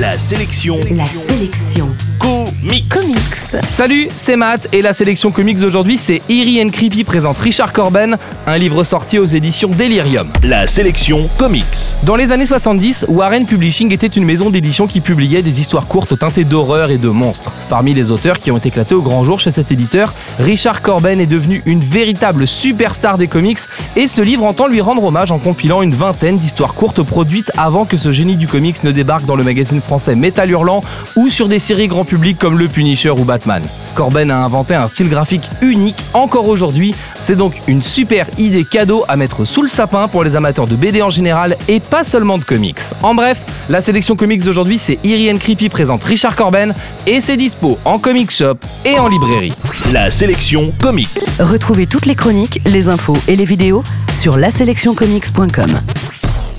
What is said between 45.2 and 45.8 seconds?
and Creepy